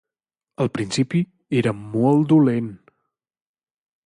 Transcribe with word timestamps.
Al 0.63 0.71
principi, 0.77 1.21
era 1.61 1.75
molt 1.83 2.27
dolent. 2.33 2.73